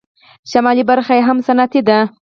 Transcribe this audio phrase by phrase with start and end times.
[0.51, 1.99] شمالي برخه یې هم صنعتي ده.